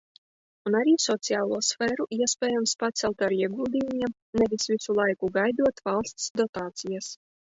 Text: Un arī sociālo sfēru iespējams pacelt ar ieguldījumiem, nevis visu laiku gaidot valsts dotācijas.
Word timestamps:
Un 0.69 0.75
arī 0.77 0.93
sociālo 1.01 1.57
sfēru 1.65 2.07
iespējams 2.17 2.73
pacelt 2.83 3.21
ar 3.27 3.35
ieguldījumiem, 3.35 4.15
nevis 4.43 4.65
visu 4.71 4.97
laiku 5.01 5.29
gaidot 5.37 5.85
valsts 5.91 6.27
dotācijas. 6.43 7.11